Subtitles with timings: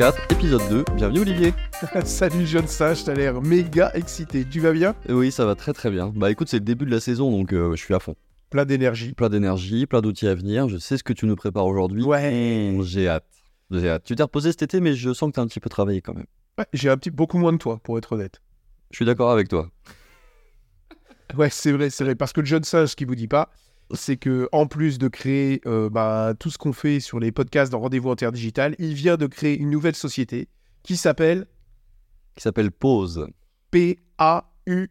[0.00, 0.84] 4, épisode 2.
[0.96, 1.52] Bienvenue Olivier.
[2.06, 4.46] Salut jeune sage, t'as l'air méga excité.
[4.46, 4.94] Tu vas bien?
[5.10, 6.10] Oui, ça va très très bien.
[6.16, 8.16] Bah écoute, c'est le début de la saison donc euh, je suis à fond.
[8.48, 9.12] Plein d'énergie.
[9.12, 10.70] Plein d'énergie, plein d'outils à venir.
[10.70, 12.02] Je sais ce que tu nous prépares aujourd'hui.
[12.02, 12.78] Ouais.
[12.80, 13.26] J'ai hâte.
[13.70, 14.04] J'ai hâte.
[14.04, 16.14] Tu t'es reposé cet été, mais je sens que t'as un petit peu travaillé quand
[16.14, 16.24] même.
[16.56, 18.40] Ouais, J'ai un petit beaucoup moins de toi, pour être honnête.
[18.92, 19.68] Je suis d'accord avec toi.
[21.36, 22.14] Ouais, c'est vrai, c'est vrai.
[22.14, 23.50] Parce que le jeune sage, ce qu'il vous dit pas,
[23.92, 27.72] c'est que en plus de créer euh, bah, tout ce qu'on fait sur les podcasts
[27.72, 30.48] dans Rendez-vous Interdigital, il vient de créer une nouvelle société
[30.82, 31.46] qui s'appelle
[32.36, 33.28] Qui s'appelle Pause.
[33.70, 34.88] P-A-U-U-S-E.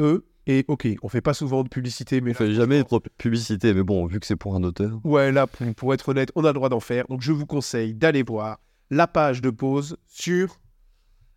[0.00, 0.24] E.
[0.48, 3.82] Et ok, on fait pas souvent de publicité, mais On fait jamais de publicité, mais
[3.82, 5.00] bon, vu que c'est pour un auteur.
[5.02, 7.04] Ouais, là, pour, pour être honnête, on a le droit d'en faire.
[7.08, 8.60] Donc, je vous conseille d'aller voir
[8.90, 10.60] la page de pause sur.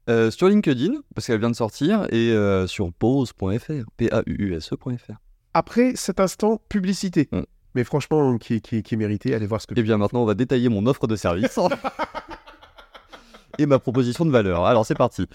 [0.10, 3.86] Euh, sur LinkedIn, parce qu'elle vient de sortir, et euh, sur pause.fr.
[3.98, 5.20] P-A-U-U-S-E.fr.
[5.54, 7.28] Après cet instant, publicité.
[7.32, 7.42] Mm.
[7.76, 9.98] Mais franchement, qui, est- qui, est- qui est mérité, allez voir ce que Et bien
[9.98, 11.58] maintenant, on va détailler mon offre de service.
[13.58, 14.66] et ma proposition de valeur.
[14.66, 15.26] Alors c'est parti.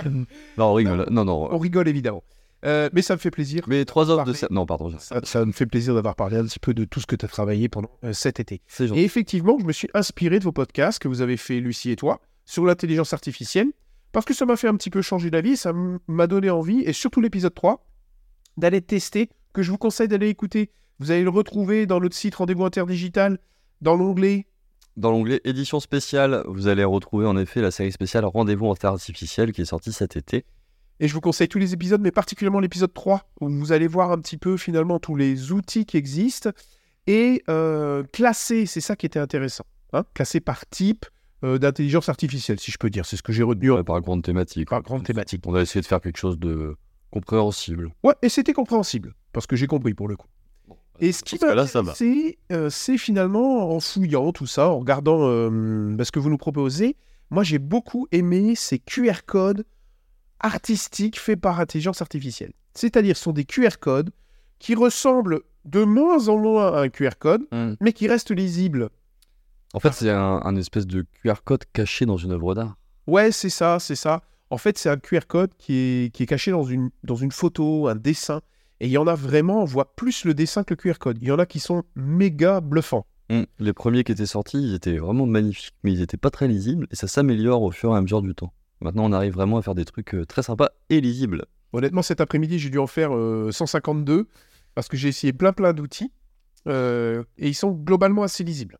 [0.58, 1.06] Non, on rigole.
[1.10, 1.48] Non, non.
[1.52, 2.24] On rigole évidemment.
[2.64, 3.62] Euh, mais ça me fait plaisir.
[3.66, 4.54] Mais trois offres de service.
[4.54, 4.90] Non, pardon.
[4.98, 7.26] Ça, ça me fait plaisir d'avoir parlé un petit peu de tout ce que tu
[7.26, 8.62] as travaillé pendant euh, cet été.
[8.80, 11.96] Et effectivement, je me suis inspiré de vos podcasts que vous avez fait, Lucie et
[11.96, 13.66] toi, sur l'intelligence artificielle,
[14.12, 15.72] parce que ça m'a fait un petit peu changer d'avis, ça
[16.08, 17.84] m'a donné envie, et surtout l'épisode 3,
[18.56, 20.70] d'aller tester, que je vous conseille d'aller écouter.
[20.98, 23.38] Vous allez le retrouver dans notre site Rendez-vous Interdigital,
[23.80, 24.46] dans l'onglet
[24.96, 28.92] Dans l'onglet édition spéciale, vous allez retrouver en effet la série spéciale Rendez-vous en terre
[28.92, 30.44] artificielle qui est sortie cet été.
[31.00, 34.12] Et je vous conseille tous les épisodes, mais particulièrement l'épisode 3, où vous allez voir
[34.12, 36.50] un petit peu finalement tous les outils qui existent
[37.08, 41.04] et euh, classer, c'est ça qui était intéressant, hein, classer par type
[41.42, 43.04] euh, d'intelligence artificielle, si je peux dire.
[43.04, 44.68] C'est ce que j'ai retenu Ouais, par grande thématique.
[44.68, 45.42] par grande thématique.
[45.46, 46.76] On a essayé de faire quelque chose de
[47.14, 47.90] compréhensible.
[48.02, 50.26] Ouais, et c'était compréhensible, parce que j'ai compris pour le coup.
[51.00, 51.54] Et ce qui m'a
[52.52, 56.38] euh, c'est finalement en fouillant tout ça, en regardant euh, bah, ce que vous nous
[56.38, 56.96] proposez,
[57.30, 59.64] moi j'ai beaucoup aimé ces QR codes
[60.40, 62.52] artistiques faits par intelligence artificielle.
[62.74, 64.10] C'est-à-dire, ce sont des QR codes
[64.58, 67.74] qui ressemblent de moins en moins à un QR code, Hmm.
[67.80, 68.90] mais qui restent lisibles.
[69.72, 72.76] En fait, c'est un, un espèce de QR code caché dans une œuvre d'art.
[73.06, 74.22] Ouais, c'est ça, c'est ça.
[74.54, 77.32] En fait, c'est un QR code qui est, qui est caché dans une, dans une
[77.32, 78.40] photo, un dessin.
[78.78, 81.18] Et il y en a vraiment, on voit plus le dessin que le QR code.
[81.20, 83.04] Il y en a qui sont méga bluffants.
[83.30, 83.42] Hmm.
[83.58, 86.86] Les premiers qui étaient sortis, ils étaient vraiment magnifiques, mais ils n'étaient pas très lisibles
[86.92, 88.52] et ça s'améliore au fur et à mesure du temps.
[88.80, 91.46] Maintenant, on arrive vraiment à faire des trucs euh, très sympas et lisibles.
[91.72, 94.28] Honnêtement, cet après-midi, j'ai dû en faire euh, 152
[94.76, 96.12] parce que j'ai essayé plein plein d'outils
[96.68, 98.78] euh, et ils sont globalement assez lisibles.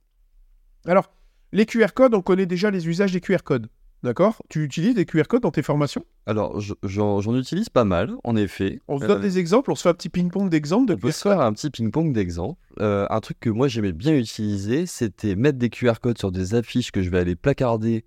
[0.87, 1.11] Alors,
[1.51, 3.67] les QR codes, on connaît déjà les usages des QR codes.
[4.05, 6.05] D'accord Tu utilises des QR codes dans tes formations?
[6.27, 8.79] Alors, je- j'en utilise pas mal, en effet.
[8.87, 10.99] On se Euh, donne des exemples, on se fait un petit ping-pong d'exemples de On
[10.99, 12.61] peut se faire un petit ping-pong d'exemples.
[12.81, 16.55] Euh, un truc que moi j'aimais bien utiliser, c'était mettre des QR codes sur des
[16.55, 18.05] affiches que je vais aller placarder.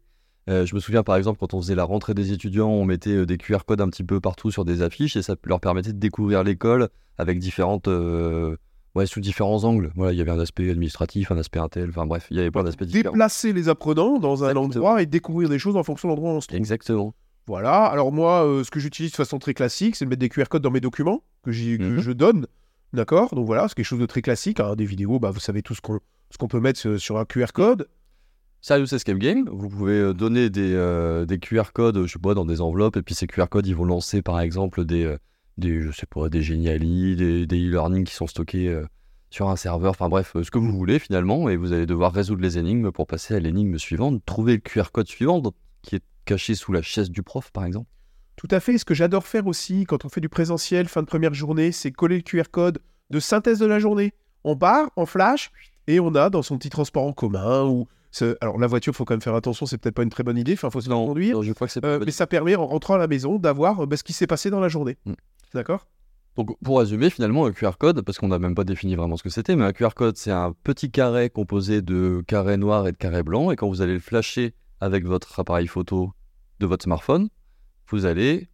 [0.49, 3.09] Euh, je me souviens par exemple quand on faisait la rentrée des étudiants, on mettait
[3.15, 5.93] euh, des QR codes un petit peu partout sur des affiches et ça leur permettait
[5.93, 8.55] de découvrir l'école avec différentes, euh,
[8.97, 9.91] ouais, sous différents angles.
[9.95, 12.51] Voilà, il y avait un aspect administratif, un aspect intel, enfin bref, il y avait
[12.51, 13.13] plein d'aspects différents.
[13.13, 14.63] Déplacer les apprenants dans un Exactement.
[14.65, 16.57] endroit et découvrir des choses en fonction de l'endroit où on se trouve.
[16.57, 17.13] Exactement.
[17.45, 20.27] Voilà, alors moi, euh, ce que j'utilise de façon très classique, c'est de mettre des
[20.27, 21.99] QR codes dans mes documents que, Mhm.
[22.01, 22.45] je donne.
[22.93, 23.33] D'accord?
[23.33, 24.59] Donc voilà, c'est quelque chose de très classique.
[24.59, 24.75] hein.
[24.75, 25.99] Des vidéos, bah, vous savez tout ce qu'on
[26.39, 27.87] qu'on peut mettre sur, sur un QR code.
[28.59, 32.33] Serious Escape Game, vous pouvez euh, donner des, euh, des QR codes, je sais pas,
[32.33, 35.17] dans des enveloppes, et puis ces QR codes, ils vont lancer par exemple des, euh,
[35.57, 38.85] des je sais pas, des Geniali, des, des e-learning qui sont stockés euh,
[39.29, 42.13] sur un serveur, enfin bref, euh, ce que vous voulez finalement, et vous allez devoir
[42.13, 45.41] résoudre les énigmes pour passer à l'énigme suivante, trouver le QR code suivant,
[45.81, 47.87] qui est caché sous la chaise du prof par exemple.
[48.35, 48.77] Tout à fait.
[48.77, 51.91] Ce que j'adore faire aussi quand on fait du présentiel, fin de première journée, c'est
[51.91, 52.79] coller le QR code
[53.09, 54.13] de synthèse de la journée.
[54.43, 55.51] On part, on flash,
[55.87, 57.87] et on a dans son petit transport en commun ou.
[58.41, 60.53] Alors la voiture, faut quand même faire attention, c'est peut-être pas une très bonne idée,
[60.53, 61.35] enfin, faut se Non, conduire.
[61.35, 63.95] non, je crois que Euh, mais ça permet, en rentrant à la maison, d'avoir bah,
[63.95, 64.97] ce qui s'est passé dans la journée.
[65.05, 65.13] Mm.
[65.53, 65.87] D'accord
[66.35, 69.23] Donc, pour résumer, finalement, un QR code, parce qu'on n'a même pas défini vraiment ce
[69.23, 72.91] que c'était, mais un QR code, c'est un petit carré composé de carrés noirs et
[72.91, 76.11] de carrés blancs, et quand vous allez le flasher avec votre appareil photo
[76.59, 77.29] de votre smartphone,
[77.89, 78.49] vous allez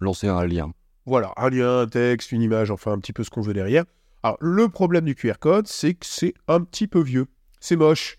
[0.00, 0.72] lancer un lien.
[1.06, 3.84] Voilà, un lien, un texte, une image, enfin un petit peu ce qu'on veut derrière.
[4.22, 7.26] Alors, le problème du QR code, c'est que c'est un petit peu vieux.
[7.60, 8.18] C'est moche.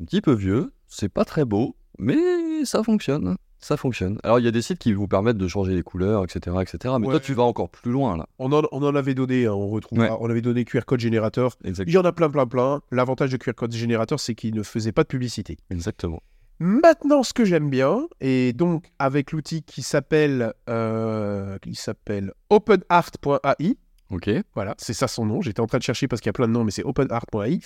[0.00, 3.36] Un petit peu vieux, c'est pas très beau, mais ça fonctionne.
[3.66, 4.18] Ça fonctionne.
[4.22, 6.54] Alors, il y a des sites qui vous permettent de changer les couleurs, etc.
[6.62, 6.94] etc.
[7.00, 7.14] mais Ouais.
[7.14, 8.28] toi, tu vas encore plus loin, là.
[8.38, 10.08] On en, on en avait donné, hein, on retrouve, Ouais.
[10.20, 11.56] on avait donné QR code générateur.
[11.64, 12.80] Exact- Il y en a plein, plein, plein.
[12.92, 15.56] L'avantage de QR code générateur, c'est qu'il ne faisait pas de publicité.
[15.70, 16.22] Exactement.
[16.60, 23.76] Maintenant, ce que j'aime bien, et donc avec l'outil qui s'appelle euh, qui s'appelle openart.ai,
[24.10, 24.30] Ok.
[24.54, 25.42] voilà, c'est ça son nom.
[25.42, 27.58] J'étais en train de chercher parce qu'il y a plein de noms, mais c'est openart.ai.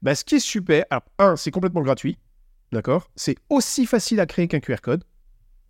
[0.00, 2.18] Bah, ce qui est super, alors, un, c'est complètement gratuit.
[2.72, 3.10] D'accord?
[3.16, 5.04] C'est aussi facile à créer qu'un QR code.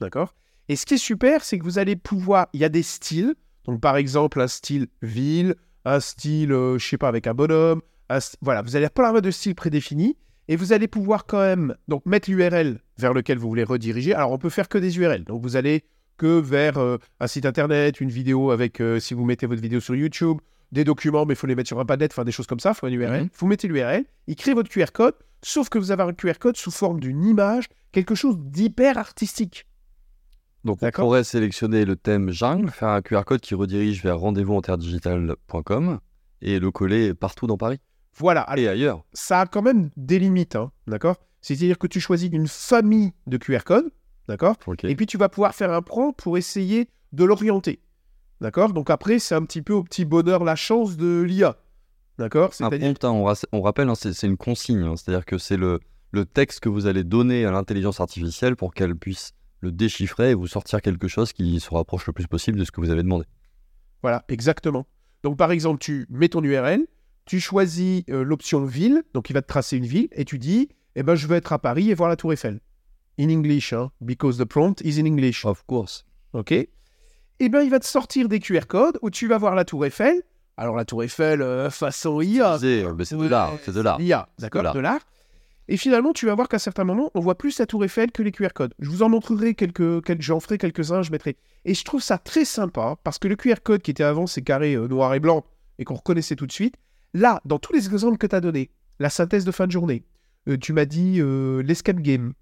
[0.01, 0.35] D'accord?
[0.69, 2.49] Et ce qui est super, c'est que vous allez pouvoir.
[2.53, 3.35] Il y a des styles.
[3.65, 5.55] Donc, par exemple, un style ville,
[5.85, 7.81] un style, euh, je sais pas, avec un bonhomme.
[8.09, 10.17] un st- Voilà, vous allez avoir plein de styles prédéfinis.
[10.49, 14.15] Et vous allez pouvoir quand même donc, mettre l'URL vers lequel vous voulez rediriger.
[14.15, 15.25] Alors, on peut faire que des URL.
[15.25, 15.85] Donc, vous allez
[16.19, 19.81] que vers euh, un site internet, une vidéo avec, euh, si vous mettez votre vidéo
[19.81, 20.39] sur YouTube,
[20.73, 22.71] des documents, mais il faut les mettre sur un Padlet, enfin des choses comme ça,
[22.71, 23.23] il faut une URL.
[23.25, 23.29] Mhm.
[23.39, 26.57] Vous mettez l'URL, il crée votre QR code, sauf que vous avez un QR code
[26.57, 29.67] sous forme d'une image, quelque chose d'hyper artistique.
[30.67, 36.01] Donc on pourrait sélectionner le thème jungle, faire un QR code qui redirige vers rendez-vous-digital.com
[36.43, 37.79] et le coller partout dans Paris
[38.17, 39.05] Voilà, alors, et ailleurs.
[39.13, 41.19] ça a quand même des limites, hein, d'accord?
[41.41, 43.93] C'est-à-dire que tu choisis une famille de QR codes,
[44.27, 44.57] d'accord?
[44.83, 47.79] Et puis tu vas pouvoir faire un prompt pour essayer de l'orienter.
[48.41, 48.73] D'accord?
[48.73, 51.57] Donc après, c'est un petit peu au petit bonheur la chance de l'IA.
[52.19, 52.51] D'accord?
[52.59, 55.79] Un prompt, hein, on, rappelle, hein, c'est une consigne, c'est-à-dire que c'est le,
[56.11, 59.31] le texte que vous allez donner à l'intelligence artificielle pour qu'elle puisse
[59.61, 62.71] le déchiffrer et vous sortir quelque chose qui se rapproche le plus possible de ce
[62.71, 63.25] que vous avez demandé.
[64.03, 64.87] Voilà, exactement.
[65.23, 66.87] Donc par exemple, tu mets ton URL,
[67.25, 70.69] tu choisis euh, l'option ville, donc il va te tracer une ville, et tu dis,
[70.95, 72.61] eh ben je veux être à Paris et voir la Tour Eiffel.
[73.19, 75.45] In English, hein, because the prompt is in English.
[75.45, 76.05] Of course.
[76.33, 79.65] Ok Eh bien, il va te sortir des QR codes où tu vas voir la
[79.65, 80.23] Tour Eiffel.
[80.59, 82.55] Alors la Tour Eiffel euh, façon IA.
[82.63, 83.99] Euh, c'est de l'art, c'est de l'art.
[83.99, 85.01] L'IA, d'accord, de l'art.
[85.69, 88.23] Et finalement, tu vas voir qu'à certains moments, on voit plus la Tour Eiffel que
[88.23, 88.73] les QR codes.
[88.79, 91.37] Je vous en montrerai quelques, quelques j'en ferai quelques-uns, je mettrai.
[91.65, 94.43] Et je trouve ça très sympa parce que le QR code qui était avant ces
[94.43, 95.45] carrés euh, noir et blanc
[95.79, 96.77] et qu'on reconnaissait tout de suite,
[97.15, 98.71] là, dans tous les exemples que tu as donnés,
[99.01, 100.05] la synthèse de fin de journée,
[100.49, 102.33] euh, tu m'as dit euh, l'escape game,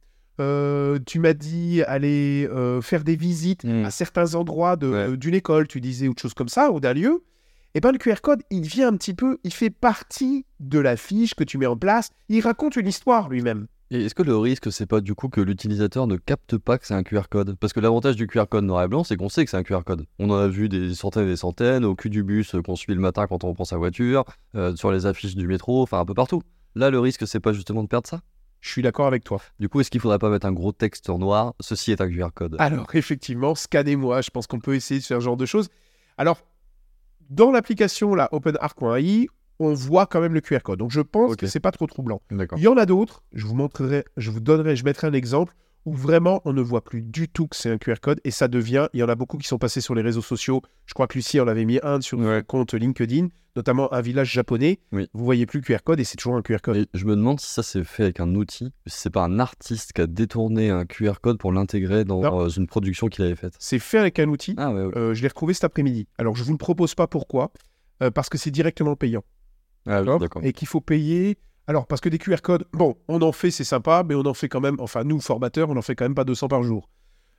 [0.41, 3.85] euh, tu m'as dit aller euh, faire des visites Mm.
[3.87, 5.17] à certains endroits Ouais.
[5.17, 7.23] d'une école, tu disais, ou de choses comme ça, ou d'un lieu,
[7.75, 10.97] et ben le QR code, il vient un petit peu, il fait partie de la
[10.97, 13.67] fiche que tu mets en place, il raconte une histoire lui-même.
[13.91, 16.87] Et est-ce que le risque, c'est pas du coup que l'utilisateur ne capte pas que
[16.87, 17.57] c'est un QR code?
[17.61, 19.63] Parce que l'avantage du QR code noir et blanc, c'est qu'on sait que c'est un
[19.63, 20.07] QR code.
[20.19, 22.95] On en a vu des centaines et des centaines au cul du bus qu'on suit
[22.95, 24.25] le matin quand on reprend sa voiture,
[24.55, 26.43] euh, sur les affiches du métro, enfin un peu partout.
[26.75, 28.21] Là, le risque, c'est pas justement de perdre ça?
[28.61, 29.41] Je suis d'accord avec toi.
[29.61, 31.55] Du coup, est-ce qu'il faudrait pas mettre un gros texte en noir?
[31.61, 32.57] Ceci est un QR code.
[32.59, 35.69] Alors, effectivement, scannez-moi, je pense qu'on peut essayer de faire ce genre de choses.
[36.17, 36.39] Alors,
[37.31, 39.29] dans l'application, là, openart.ai,
[39.61, 40.79] on voit quand même le QR code.
[40.79, 41.39] Donc, je pense Ok.
[41.39, 42.21] que c'est pas trop troublant.
[42.31, 45.55] Il y en a d'autres, je vous montrerai, je vous donnerai, je mettrai un exemple
[45.85, 48.49] où vraiment on ne voit plus du tout que c'est un QR code et ça
[48.49, 50.63] devient, il y en a beaucoup qui sont passés sur les réseaux sociaux.
[50.87, 52.39] Je crois que Lucie en avait mis un sur Ouais.
[52.41, 54.79] son compte LinkedIn, notamment un village japonais.
[54.93, 55.09] Oui.
[55.13, 56.77] Vous voyez plus le QR code et c'est toujours un QR code.
[56.77, 59.39] Et je me demande si ça c'est fait avec un outil, si c'est pas un
[59.39, 63.37] artiste qui a détourné un QR code pour l'intégrer dans euh, une production qu'il avait
[63.37, 63.55] faite.
[63.59, 64.55] C'est fait avec un outil.
[64.57, 64.91] Ah ouais.
[64.97, 66.07] Euh, je l'ai retrouvé cet après-midi.
[66.19, 67.53] Alors je vous le propose pas pourquoi
[68.03, 69.23] Euh, Parce que c'est directement payant.
[69.87, 70.27] Ah oui.
[70.43, 71.37] Et qu'il faut payer.
[71.67, 74.35] Alors, parce que des QR codes, bon, on en fait, c'est sympa, mais on en
[74.35, 76.91] fait quand même, enfin, nous, formateurs, on en fait quand même pas 200 par jour.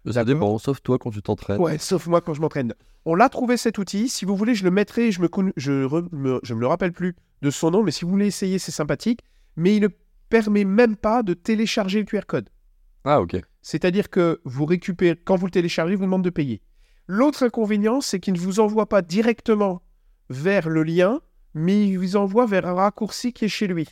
[0.06, 0.26] Ça d'accord.
[0.26, 1.60] dépend, sauf toi quand tu t'entraînes.
[1.60, 2.74] Ouais, sauf moi quand je m'entraîne.
[3.06, 4.08] On l'a trouvé cet outil.
[4.08, 5.12] Si vous voulez, je le mettrai.
[5.12, 7.90] Je me, con- je, re- me, je me le rappelle plus de son nom, mais
[7.92, 9.22] si vous voulez essayer, c'est sympathique.
[9.56, 9.88] Mais il ne
[10.30, 12.50] permet même pas de télécharger le QR code.
[13.04, 13.36] Ah ok.
[13.64, 16.62] C'est-à-dire que vous récupérez, quand vous le téléchargez, vous demande de payer.
[17.08, 19.82] L'autre inconvénient, c'est qu'il ne vous envoie pas directement
[20.30, 21.22] vers le lien,
[21.56, 23.88] mais il vous envoie vers un raccourci qui est chez lui.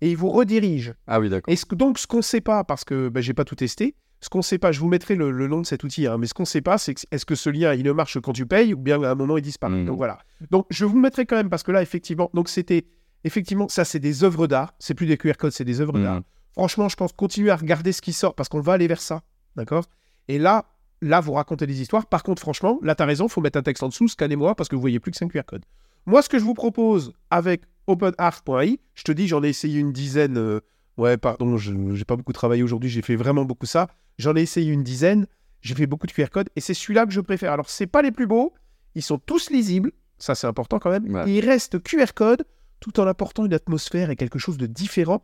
[0.00, 0.94] Et il vous redirige.
[1.06, 1.52] Ah oui, d'accord.
[1.52, 3.94] Et ce donc, ce qu'on ne sait pas, parce que ben, j'ai pas tout testé,
[4.22, 6.18] ce qu'on ne sait pas, je vous mettrai le, le nom de cet outil, hein,
[6.18, 8.32] mais ce qu'on ne sait pas, c'est est-ce que ce lien, il ne marche quand
[8.32, 9.76] tu payes ou bien à un moment, il disparaît.
[9.76, 9.86] Mhm.
[9.86, 10.18] Donc voilà.
[10.50, 12.86] Donc, je vous le mettrai quand même, parce que là, effectivement, donc c'était,
[13.24, 14.74] effectivement, ça, c'est des œuvres d'art.
[14.78, 16.02] C'est plus des QR codes, c'est des œuvres Mhm.
[16.04, 16.20] d'art.
[16.52, 19.22] Franchement, je pense continuer à regarder ce qui sort, parce qu'on va aller vers ça.
[19.56, 19.84] D'accord?
[20.28, 20.66] Et là,
[21.02, 22.06] là, vous racontez des histoires.
[22.06, 24.68] Par contre, franchement, là, tu as raison, faut mettre un texte en dessous, scannez-moi, parce
[24.68, 25.64] que vous voyez plus que c'est un QR code.
[26.06, 29.92] Moi, ce que je vous propose avec openart.ai, je te dis, j'en ai essayé une
[29.92, 30.36] dizaine.
[30.38, 30.60] euh,
[30.96, 33.88] ouais, pardon, je n'ai pas beaucoup travaillé aujourd'hui, j'ai fait vraiment beaucoup ça.
[34.18, 35.26] J'en ai essayé une dizaine,
[35.60, 37.52] j'ai fait beaucoup de QR codes, et c'est celui-là que je préfère.
[37.52, 38.52] Alors, c'est pas les plus beaux,
[38.94, 41.12] ils sont tous lisibles, ça c'est important quand même.
[41.14, 41.28] Ouais.
[41.30, 42.44] Et ils restent QR code,
[42.80, 45.20] tout en apportant une atmosphère et quelque chose de différent,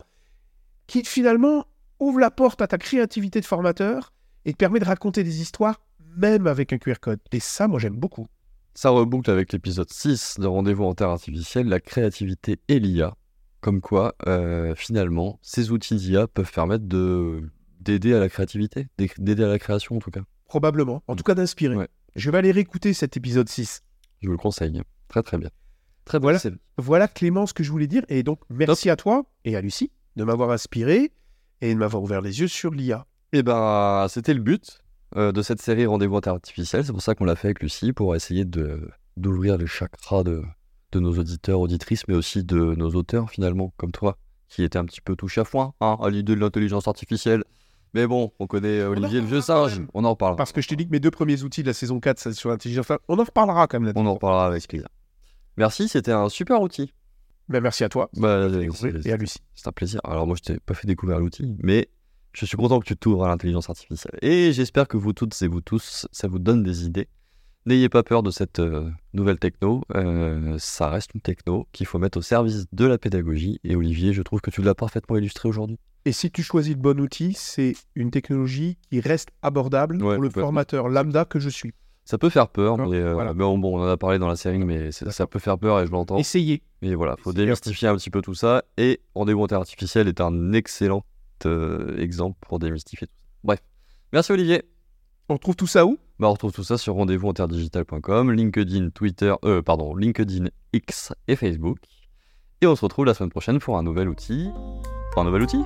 [0.87, 1.65] qui finalement
[1.99, 4.13] ouvre la porte à ta créativité de formateur
[4.45, 5.81] et te permet de raconter des histoires,
[6.15, 7.19] même avec un QR code.
[7.31, 8.27] Et ça, moi, j'aime beaucoup.
[8.77, 13.15] Ça reboucle avec l'épisode 6 de Rendez-vous en Terre Artificielle, la créativité et l'IA.
[13.59, 17.41] Comme quoi, euh, finalement, ces outils d'IA peuvent permettre de
[17.79, 20.21] d'aider à la créativité, d'aider à la création en tout cas.
[20.45, 21.01] Probablement.
[21.07, 21.75] En tout cas, d'inspirer.
[21.75, 21.87] Ouais.
[22.15, 23.81] Je vais aller réécouter cet épisode 6.
[24.21, 24.79] Je vous le conseille.
[25.07, 25.49] Très très bien.
[26.05, 26.37] Très Voilà.
[26.37, 26.57] voilà.
[26.77, 28.03] Voilà, Clément, ce que je voulais dire.
[28.09, 31.13] Et donc, merci à toi et à Lucie de m'avoir inspiré
[31.61, 33.07] et de m'avoir ouvert les yeux sur l'IA.
[33.33, 34.83] Et ben, c'était le but
[35.17, 36.85] de cette série Rendez-vous Artificielle.
[36.85, 40.43] C'est pour ça qu'on l'a fait avec Lucie, pour essayer de d'ouvrir les chakras de,
[40.91, 44.85] de nos auditeurs, auditrices, mais aussi de nos auteurs finalement, comme toi, qui était un
[44.85, 47.43] petit peu touche à foin hein, à l'idée de l'intelligence artificielle.
[47.93, 50.37] Mais bon, on connaît euh, Olivier le vieux singe, on en reparlera.
[50.37, 52.33] Parce que je t'ai dit que mes deux premiers outils de la saison 4, c'est
[52.33, 53.05] sur l'intelligence artificielle.
[53.07, 54.87] On en reparlera quand même On en reparlera avec plaisir.
[55.57, 56.93] Merci, c'était un super outil.
[57.49, 58.09] Ben, merci à toi.
[58.17, 58.47] Bah,
[59.05, 59.39] et à Lucie.
[59.55, 60.01] C'est un plaisir.
[60.03, 61.89] Alors moi, je t'ai pas fait découvrir l'outil, mais
[62.37, 64.17] je suis content que tu t'ouvres à l'intelligence artificielle.
[64.21, 67.07] Et j'espère que vous toutes et vous tous, ça vous donne des idées.
[67.65, 69.81] N'ayez pas peur de cette euh, nouvelle techno.
[69.95, 73.59] Euh, ça reste une techno qu'il faut mettre au service de la pédagogie.
[73.63, 75.79] Et Olivier, je trouve que tu l'as parfaitement illustré aujourd'hui.
[76.05, 80.23] Et si tu choisis le bon outil, c'est une technologie qui reste abordable Ouais, pour
[80.23, 81.73] le formateur lambda que je suis.
[82.05, 83.33] Ça peut faire peur, mais, euh, voilà.
[83.33, 85.81] mais bon, bon, on en a parlé dans la série, mais ça peut faire peur
[85.81, 86.17] et je l'entends.
[86.17, 86.61] Essayez.
[86.81, 87.45] Mais voilà, faut Essayez.
[87.47, 88.63] démystifier un petit peu tout ça.
[88.77, 91.03] Et Rendez-vous Intelligence Artificielle est un excellent
[91.45, 93.29] euh, exemple pour démystifier tout ça.
[93.43, 93.59] Bref,
[94.13, 94.63] merci Olivier.
[95.29, 95.97] On retrouve tout ça où?
[96.19, 101.35] Bah, on retrouve tout ça sur rendez-vous interdigital.com, LinkedIn, Twitter, euh, pardon, LinkedIn, X et
[101.35, 101.77] Facebook.
[102.61, 104.49] Et on se retrouve la semaine prochaine pour un nouvel outil.
[105.11, 105.63] Pour un nouvel outil?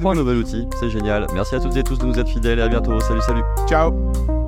[0.00, 1.26] Pour un nouvel outil, c'est génial.
[1.34, 2.98] Merci à toutes et tous de nous être fidèles et à bientôt.
[3.00, 3.42] Salut, salut.
[3.68, 4.45] Ciao